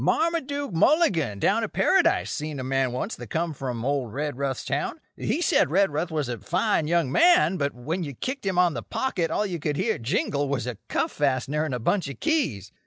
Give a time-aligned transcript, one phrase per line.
[0.03, 4.99] Marmaduke Mulligan, down at Paradise, seen a man once that come from old Redruth's town.
[5.15, 8.81] He said Redruth was a fine young man, but when you kicked him on the
[8.81, 12.71] pocket all you could hear jingle was a cuff fastener and a bunch of keys.